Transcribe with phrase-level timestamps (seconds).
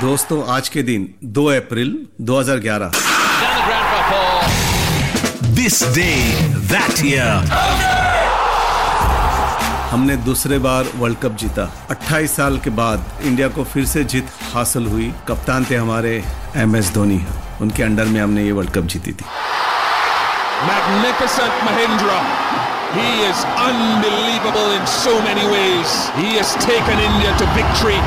[0.00, 1.04] दोस्तों आज के दिन
[1.36, 1.92] 2 April
[2.28, 2.90] 2011
[5.56, 6.08] this day
[6.72, 7.46] that year
[9.90, 14.28] हमने दूसरे बार वर्ल्ड कप जीता। 28 साल के बाद इंडिया को फिर से जीत
[14.54, 16.12] हासिल हुई। कप्तान थे हमारे
[16.56, 17.20] एम एस धोनी।
[17.60, 19.24] उनके अंडर में हमने ये वर्ल्ड कप जीती थी।
[20.68, 22.20] Magnificent Mahindra.
[22.96, 26.00] He is unbelievable in so many ways.
[26.22, 28.00] He has taken India to victory.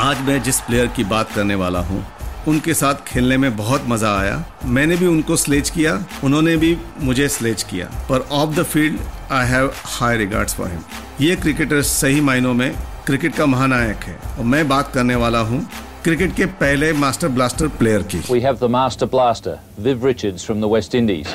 [0.00, 2.04] आज मैं जिस प्लेयर की बात करने वाला हूँ
[2.48, 5.92] उनके साथ खेलने में बहुत मज़ा आया मैंने भी उनको स्लेज किया
[6.24, 9.00] उन्होंने भी मुझे स्लेज किया पर off the field
[9.32, 10.82] I have high regards for him
[11.20, 12.72] ये क्रिकेटर सही मायनों में
[13.06, 15.60] क्रिकेट का महानायक है और मैं बात करने वाला हूँ
[16.04, 20.62] क्रिकेट के पहले मास्टर ब्लास्टर प्लेयर की We have the master blaster, Viv Richards from
[20.62, 21.34] the West Indies.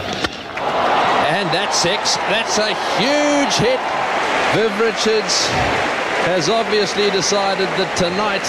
[1.28, 2.18] And that's six.
[2.26, 3.94] That's a huge hit.
[4.56, 5.40] Viv Richards
[6.27, 8.47] has obviously decided that tonight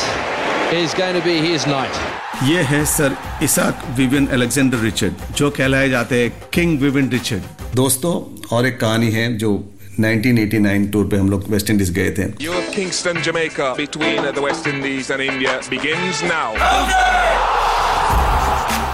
[0.73, 2.01] is going to be his night.
[2.43, 8.13] ये है sir Isaac Vivian Alexander Richard जो कहलाए जाते हैं king Vivian Richard दोस्तों
[8.55, 9.51] और एक कहानी है जो
[9.99, 14.45] 1989 टूर पे हम लोग वेस्ट इंडीज गए थे Your Kingston, Jamaica, between uh, the
[14.47, 17.34] West Indies and India begins now.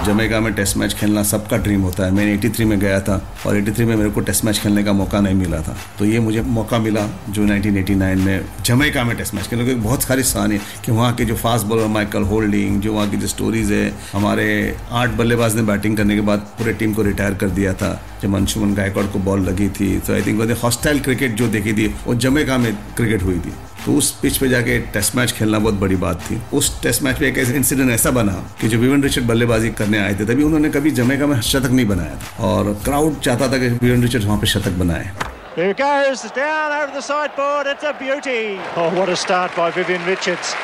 [0.07, 3.57] जमेगा में टेस्ट मैच खेलना सबका ड्रीम होता है। मैंने 83 में गया था और
[3.57, 6.43] 83 में मेरे को टेस्ट मैच खेलने का मौका नहीं मिला था। तो ये मुझे
[6.43, 10.93] मौका मिला जो 1989 में जमेका में टेस्ट मैच खेलने क्योंकि बहुत सारी कहानी कि
[10.93, 15.11] वहाँ के जो फास्ट बॉलर माइकल होल्डिंग जो वहाँ की जो स्टोरीज है, हमारे आठ
[15.11, 18.75] बल्लेबाज ने बैटिंग करने के बाद पूरे टीम को रिटायर कर दिया था, जब अंशुमन
[18.75, 22.15] गायकवाड़ को बॉल लगी थी। तो आई थिंक वो हॉस्टाइल क्रिकेट जो देखी थी, वो
[22.15, 23.53] जमेका में क्रिकेट हुई थी।
[23.85, 27.19] तो उस पिच पे जाके टेस्ट मैच खेलना बहुत बड़ी बात थी उस टेस्ट मैच
[27.19, 30.43] पे एक ऐसा इंसिडेंट ऐसा बना कि जो विवन रिचर्ड बल्लेबाजी करने आए थे तभी
[30.43, 34.25] उन्होंने कभी जमेका में शतक नहीं बनाया था और क्राउड चाहता था कि विवन रिचर्ड
[34.25, 35.11] वहाँ पे शतक बनाए
[35.55, 37.67] Here goes, down over the sideboard.
[37.67, 38.59] It's a beauty.
[38.75, 40.55] Oh, what a start by Vivian Richards.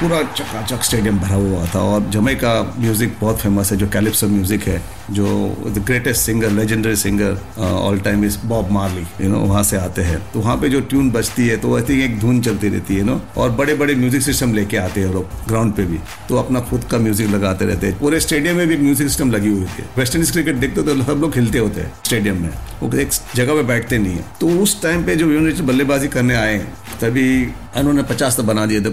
[0.00, 4.62] पूरा चकाचक स्टेडियम भरा हुआ था और जमेका म्यूज़िक बहुत फ़ेमस है, जो कैलिप्सो म्यूज़िक
[4.62, 5.26] है, जो
[5.66, 10.02] the greatest singer legendary singer all time is Bob Marley you know वहाँ से आते
[10.02, 12.96] हैं। तो वहाँ पे जो ट्यून बजती है तो आई थिंक एक धुन चलती रहती
[12.96, 16.36] है नो और बड़े बड़े म्यूज़िक सिस्टम लेके आते हैं लोग ग्राउंड पे भी। तो
[16.36, 19.66] अपना खुद का म्यूज़िक लगाते रहते हैं। पूरे स्टेडियम में भी म्यूज़िक सिस्टम लगी हुई
[19.66, 22.50] थी। वेस्ट इंडीज क्रिकेट देखते तो सब लोग हिलते होते हैं स्टेडियम में।
[22.82, 26.34] वो एक जगह पे बैठते नहीं है। तो उस टाइम पे जो रिचर्ड बल्लेबाजी करने
[26.36, 26.58] आए
[27.00, 27.28] तभी
[27.76, 28.90] उन्होंने पचास तक बना दिए। थे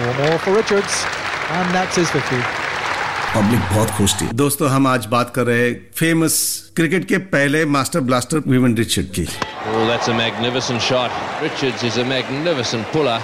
[0.00, 0.92] Four more for Richards,
[1.50, 2.36] and that's his 50.
[3.34, 6.36] Public बहुत खुश थी दोस्तों हम आज बात कर रहे हैं फ़ेमस
[6.76, 9.24] क्रिकेट के पहले मास्टर ब्लास्टर विवन रिचर्ड की
[9.72, 11.18] Oh, that's a magnificent shot.
[11.42, 13.18] Richards is a magnificent puller.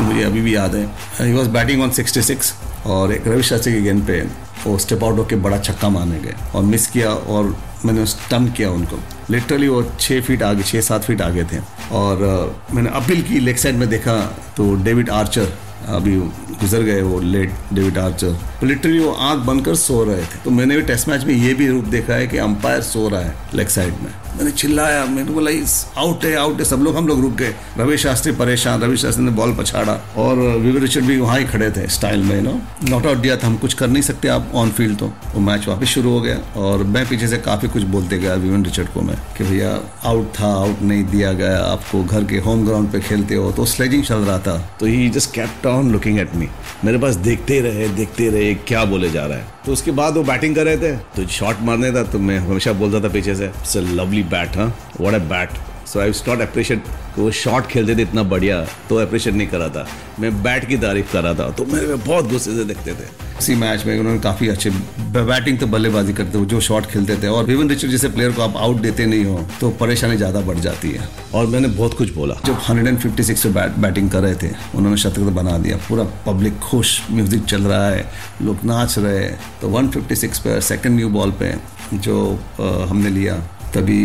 [0.00, 0.84] मुझे अभी भी याद है
[1.20, 2.52] ही वॉज़ बैटिंग ऑन 66
[2.94, 4.20] और एक रवि शास्त्री की गेंद पे
[4.66, 7.54] वो स्टेप आउट होकर बड़ा छक्का मारने गए और मिस किया और
[7.84, 8.98] मैंने स्टम्प किया उनको।
[9.30, 11.60] लिटरली वो छः फीट आगे छः सात फीट आगे थे।
[11.92, 14.20] और uh, मैंने अपील की लेग साइड में देखा
[14.56, 15.52] तो डेविड आर्चर
[15.88, 16.16] अभी
[16.60, 20.42] गुजर गए वो लेट डेविड आर्चर तो लिटरली वो आँख बंद कर सो रहे थे।
[20.44, 23.20] तो मैंने भी टेस्ट मैच में ये भी रूप देखा है कि अंपायर सो रहा
[23.20, 26.96] है लेग साइड में। मैंने चिल्लाया, मैंने बोला इस आउट है आउट है, सब लोग,
[26.96, 31.04] हम लोग रुक गए। रवि शास्त्री परेशान रवि शास्त्री ने बॉल पछाड़ा। और विवे रिचर्ड
[31.04, 32.52] भी वहाँ ही खड़े थे स्टाइल में नो
[32.84, 35.66] नॉट आउट दिया था, हम कुछ कर नहीं सकते आप ऑन फ़ील्ड तो। वो मैच
[35.68, 39.00] वापस शुरू हो गया। और मैं पीछे से काफ़ी कुछ बोलते गया विवन रिचर्ड को
[39.00, 43.00] मैं, कि भैया आउट था आउट नहीं दिया गया। आपको घर के होम ग्राउंड पे
[43.00, 46.48] खेलते हो तो स्लेजिंग चल रहा था। तो he just on looking at me
[46.84, 50.22] मेरे पास देखते रहे देखते रहे, क्या बोले जा रहा है। तो उसके बाद वो
[50.24, 53.80] बैटिंग कर रहे थे। तो शॉट मारने था तो मैं हमेशा बोलता था पीछे से
[53.80, 54.66] लवली बैट हाँ
[55.00, 55.50] what a bat
[55.92, 56.84] so I not appreciate
[57.18, 59.86] वो शॉट खेलते थे इतना बढ़िया तो अप्रिशिएट नहीं करा था।
[60.20, 63.06] मैं बैट की तारीफ़ कर था तो मेरे में बहुत गुस्से से देखते थे।
[63.38, 64.70] इसी मैच में उन्होंने काफ़ी अच्छे
[65.08, 68.42] बैटिंग तो बल्लेबाजी करते हो जो शॉट खेलते थे और विवन रिचर्ड जैसे प्लेयर को
[68.42, 72.14] आप आउट देते नहीं हो तो परेशानी ज़्यादा बढ़ जाती है। और मैंने बहुत कुछ
[72.14, 76.04] बोला। जब 156 पे बैट, बैटिंग कर रहे थे उन्होंने शतक तो बना दिया। पूरा
[76.26, 78.08] पब्लिक खुश म्यूज़िक चल रहा है
[78.42, 79.28] लोग नाच रहे
[79.60, 81.54] तो 156 पे सेकंड न्यू बॉल पे
[81.94, 82.18] जो
[82.60, 83.42] हमने लिया
[83.74, 84.02] तभी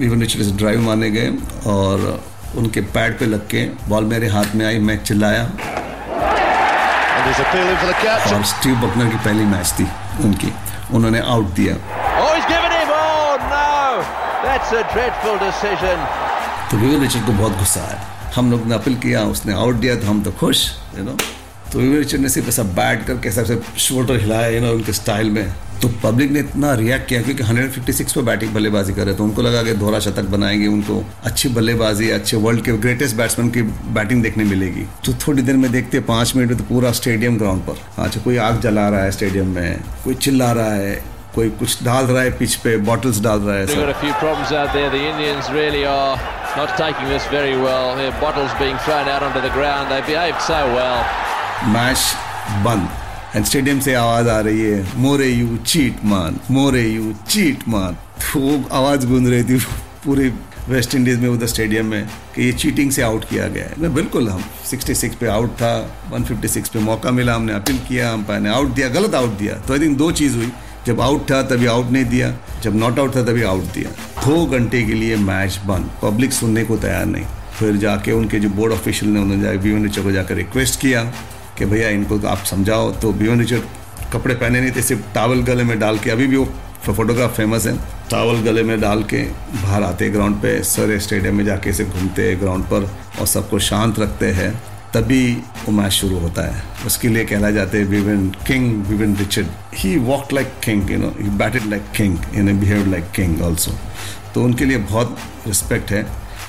[0.00, 1.30] विवन रिचर्ड ड्राइव मारने गए
[1.66, 2.24] और
[2.56, 5.42] उनके पैड पे लग के बॉल मेरे हाथ में आई मैं चिल्लाया।
[8.26, 9.86] और स्टीव बकनर की पहली मैच थी
[10.24, 10.52] उनकी।
[10.94, 11.80] उन्होंने आउट दिया। Oh!
[11.80, 12.66] Oh.
[16.70, 18.00] तो विवेक रिचर्ड को बहुत गुस्सा आया।
[18.36, 20.66] हम लोग ने अपील किया उसने आउट दिया तो हम तो खुश
[20.98, 21.16] यू नो
[21.72, 23.42] तो विवेक रिचर्ड ने सिर्फ़ ऐसा बैट करके ऐसा
[23.78, 25.46] शोल्डर हिलाया यू नो उनके स्टाइल में।
[25.82, 29.42] तो पब्लिक ने इतना रिएक्ट किया क्योंकि 156 पे बैटिंग बल्लेबाजी कर रहे तो उनको
[29.42, 33.62] लगा कि दोहरा शतक बनाएँगे उनको अच्छी बल्लेबाजी अच्छे वर्ल्ड के ग्रेटेस्ट बैट्समैन की
[33.98, 37.62] बैटिंग देखने मिलेगी तो थोड़ी देर में देखते पाँच मिनट में तो पूरा स्टेडियम ग्राउंड
[37.66, 40.94] पर अच्छा कोई आग जला रहा है स्टेडियम में कोई चिल्ला रहा है
[41.34, 44.14] कोई कुछ डाल रहा है पिच पे बॉटल्स डाल रहा है They've got a few
[44.20, 44.90] problems out there.
[44.90, 46.18] The Indians really are
[46.58, 47.96] not taking this very well.
[47.96, 49.92] Their bottles being thrown out onto the ground.
[49.92, 51.02] They behaved so well.
[51.74, 52.14] Match
[52.64, 53.04] बंद
[53.36, 57.94] and stadium से आवाज़ आ रही है, मोरे you cheat मान मोरे you cheat मान
[58.22, 59.58] तो वो आवाज़ गूंज रही थी
[60.04, 60.28] पूरे
[60.68, 64.28] वेस्ट इंडीज में, उधर स्टेडियम में, कि ये चीटिंग से आउट किया गया है। बिल्कुल,
[64.28, 65.72] हम 66 पे आउट था
[66.12, 69.72] 156 पे मौका मिला, हमने अपील किया अंपायर ने आउट दिया, गलत आउट दिया। तो
[69.74, 70.50] आई थिंक दो चीज़ हुई,
[70.86, 73.90] जब आउट था तभी आउट नहीं दिया, जब नॉट आउट था तभी आउट दिया।
[74.26, 77.24] दो घंटे के लिए मैच बंद पब्लिक सुनने को तैयार नहीं।
[77.58, 81.12] फिर जाके उनके जो बोर्ड ऑफिशियल ने, उन्होंने जाकर रिक्वेस्ट किया।
[81.58, 85.42] कि भैया इनको तो आप समझाओ तो बीवन रिचर्ड कपड़े पहने नहीं थे, सिर्फ़ टावल
[85.42, 86.44] गले में डाल के, अभी भी वो
[86.86, 87.76] फोटोग्राफ फ़ेमस है।
[88.10, 89.22] टावल गले में डाल के
[89.54, 93.58] बाहर आते ग्राउंड पे, सर स्टेडियम में जाके से घूमते हैं ग्राउंड पर और सबको
[93.60, 94.50] शांत रखते हैं,
[94.94, 99.46] तभी वो मैच शुरू होता है। उसके लिए कहला जाते हैं Vivian king Vivian Richard
[99.74, 103.72] he walk like king you know he batted like king in behave like king also
[104.34, 105.16] तो उनके लिए बहुत
[105.46, 106.02] रिस्पेक्ट है।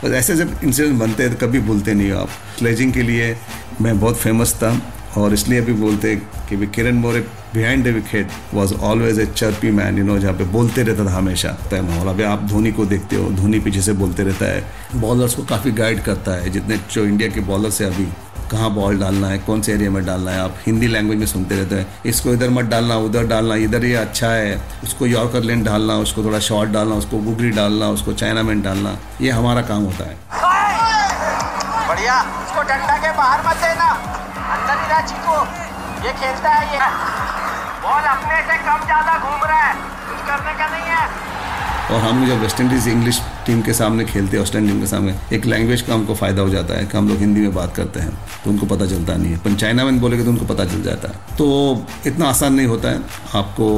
[0.03, 3.35] बस ऐसे जब इंसिडेंट बनते हैं तो कभी भूलते नहीं हो आप। स्लेजिंग के लिए
[3.81, 4.71] मैं बहुत फ़ेमस था।
[5.17, 6.15] और इसलिए भी बोलते
[6.49, 7.19] कि भी Kiran More
[7.53, 11.15] behind the wicket was always a chirpy man you know जहाँ पे बोलते रहता था
[11.15, 15.01] हमेशा, तय माहौल। अभी आप धोनी को देखते हो, धोनी पीछे से बोलते रहता है।
[15.01, 18.07] बॉलर्स को काफ़ी गाइड करता है, जितने जो इंडिया के बॉलर्स है अभी,
[18.51, 21.55] कहाँ बॉल डालना है, कौन से एरिया में डालना है, आप हिंदी लैंग्वेज में सुनते
[21.55, 25.63] रहते हैं। इसको इधर मत डालना, उधर डालना, इधर ये अच्छा है, उसको यॉर्कर लेन
[25.63, 29.83] डालना, उसको थोड़ा शॉर्ट डालना, उसको गुगरी डालना, उसको चाइना मैन डालना, ये हमारा काम
[29.83, 30.15] होता है।
[31.89, 34.26] बढ़िया, इसको डंडा के बाहर मत देना।
[34.57, 35.37] अंदर ही रह चीकू
[36.05, 36.89] ये खेलता है ये।
[37.83, 39.73] बॉल अपने से कम ज़्यादा घूम रहा है।
[40.07, 41.05] कुछ करने का नहीं है।
[41.87, 45.13] और हम जब वेस्ट इंडीज इंग्लिश टीम के सामने खेलते हैं ऑस्ट्रेलियन टीम के सामने,
[45.35, 47.99] एक लैंग्वेज का हमको फ़ायदा हो जाता है कि हम लोग हिंदी में बात करते
[47.99, 48.11] हैं
[48.43, 51.07] तो उनको पता चलता नहीं है। पर चाइना में बोलेगे तो उनको पता चल जाता
[51.07, 51.47] है। तो
[52.05, 53.01] इतना आसान नहीं होता है।
[53.35, 53.69] आपको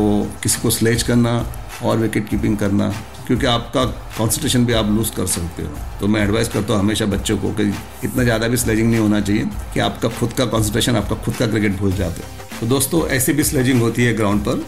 [0.44, 1.44] किसी को स्लेज करना,
[1.84, 2.92] और विकेट कीपिंग करना
[3.30, 3.84] क्योंकि आपका
[4.18, 7.50] कॉन्सेंट्रेशन भी आप लूज़ कर सकते हो। तो मैं एडवाइस करता हूँ हमेशा बच्चों को
[7.54, 7.64] कि
[8.04, 9.44] इतना ज़्यादा भी स्लेजिंग नहीं होना चाहिए
[9.74, 13.34] कि आपका खुद का कॉन्सेंट्रेशन आपका खुद का क्रिकेट भूल जाते। हो तो दोस्तों ऐसी
[13.34, 14.66] भी स्लेजिंग होती है ग्राउंड पर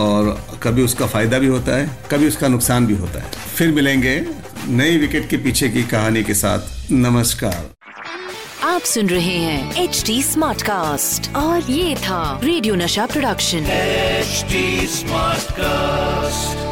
[0.00, 4.14] और कभी उसका फ़ायदा भी होता है कभी उसका नुकसान भी होता है। फिर मिलेंगे
[4.68, 7.70] नई विकेट के पीछे की कहानी के साथ। नमस्कार।
[8.64, 13.66] आप सुन रहे हैं एच डी स्मार्ट कास्ट और ये था रेडियो नशा प्रोडक्शन
[14.24, 14.62] HD
[14.92, 16.63] Smartcast.